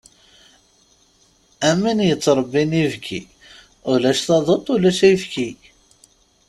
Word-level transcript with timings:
Am 1.69 1.79
win 1.83 1.99
yettṛebbin 2.07 2.71
ibki, 2.83 3.19
ulac 3.91 4.19
taduḍt, 4.27 4.65
ulac 4.73 4.99
ifki. 5.11 5.49